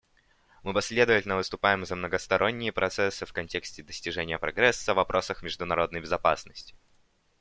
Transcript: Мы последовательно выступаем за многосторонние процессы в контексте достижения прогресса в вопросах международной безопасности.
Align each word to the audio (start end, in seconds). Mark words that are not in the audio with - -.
Мы 0.63 0.73
последовательно 0.73 1.35
выступаем 1.35 1.85
за 1.85 1.95
многосторонние 1.95 2.71
процессы 2.71 3.23
в 3.27 3.33
контексте 3.33 3.83
достижения 3.83 4.39
прогресса 4.39 4.93
в 4.93 4.95
вопросах 4.97 5.43
международной 5.43 6.01
безопасности. 6.01 6.73